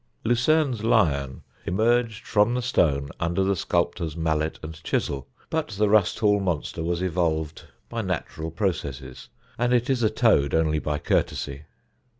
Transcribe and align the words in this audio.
Lucerne's 0.23 0.83
lion 0.83 1.43
emerged 1.63 2.25
from 2.25 2.55
the 2.55 2.61
stone 2.63 3.09
under 3.19 3.43
the 3.43 3.55
sculptor's 3.55 4.17
mallet 4.17 4.57
and 4.63 4.83
chisel, 4.83 5.27
but 5.51 5.67
the 5.67 5.87
Rusthall 5.87 6.39
monster 6.39 6.81
was 6.81 7.03
evolved 7.03 7.65
by 7.87 8.01
natural 8.01 8.49
processes, 8.49 9.29
and 9.59 9.75
it 9.75 9.91
is 9.91 10.01
a 10.01 10.09
toad 10.09 10.55
only 10.55 10.79
by 10.79 10.97
courtesy. 10.97 11.65